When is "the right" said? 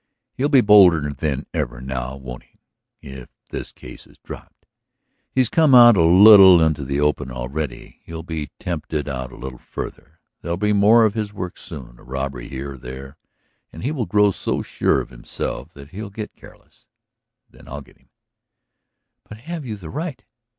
19.77-20.25